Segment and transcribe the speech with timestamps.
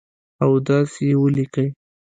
[0.43, 1.67] او داسي یې ولیکئ